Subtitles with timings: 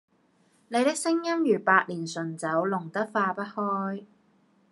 [0.69, 4.03] 你的聲音如百年純酒，濃得化不開。